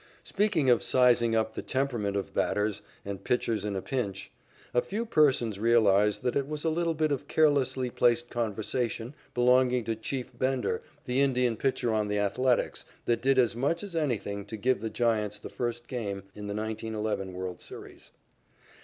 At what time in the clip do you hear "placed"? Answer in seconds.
7.91-8.31